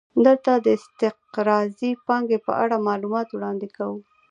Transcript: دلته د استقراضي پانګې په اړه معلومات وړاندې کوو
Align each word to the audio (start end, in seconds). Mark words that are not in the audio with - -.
دلته 0.25 0.51
د 0.65 0.67
استقراضي 0.77 1.91
پانګې 2.05 2.39
په 2.47 2.51
اړه 2.63 2.85
معلومات 2.87 3.27
وړاندې 3.31 3.67
کوو 3.77 3.99